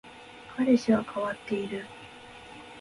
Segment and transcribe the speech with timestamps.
[0.57, 1.85] 彼氏は変わっている